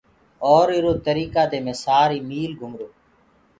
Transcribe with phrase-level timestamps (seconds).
[0.51, 2.87] اور اِرو تريڪآ دي مي سآري ميٚل گُمرو۔